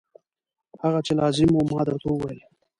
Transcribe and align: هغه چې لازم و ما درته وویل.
هغه 0.81 0.99
چې 1.05 1.11
لازم 1.19 1.49
و 1.53 1.67
ما 1.71 1.81
درته 1.87 2.07
وویل. 2.09 2.41